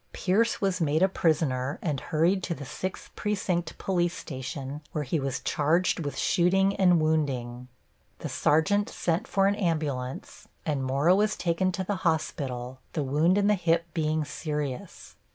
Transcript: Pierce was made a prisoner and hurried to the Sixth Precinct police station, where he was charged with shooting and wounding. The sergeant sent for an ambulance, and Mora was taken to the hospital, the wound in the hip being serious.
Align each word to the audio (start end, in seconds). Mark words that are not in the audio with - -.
Pierce 0.13 0.59
was 0.59 0.81
made 0.81 1.03
a 1.03 1.07
prisoner 1.07 1.77
and 1.83 1.99
hurried 1.99 2.41
to 2.41 2.55
the 2.55 2.65
Sixth 2.65 3.15
Precinct 3.15 3.77
police 3.77 4.17
station, 4.17 4.81
where 4.93 5.03
he 5.03 5.19
was 5.19 5.41
charged 5.41 5.99
with 5.99 6.17
shooting 6.17 6.75
and 6.77 6.99
wounding. 6.99 7.67
The 8.17 8.27
sergeant 8.27 8.89
sent 8.89 9.27
for 9.27 9.45
an 9.45 9.53
ambulance, 9.53 10.47
and 10.65 10.83
Mora 10.83 11.13
was 11.15 11.35
taken 11.35 11.71
to 11.73 11.83
the 11.83 11.97
hospital, 11.97 12.79
the 12.93 13.03
wound 13.03 13.37
in 13.37 13.45
the 13.45 13.53
hip 13.53 13.85
being 13.93 14.25
serious. 14.25 15.17